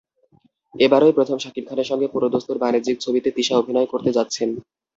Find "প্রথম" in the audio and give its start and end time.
1.17-1.37